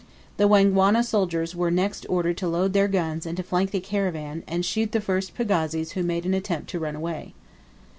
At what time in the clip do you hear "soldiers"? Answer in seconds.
1.05-1.55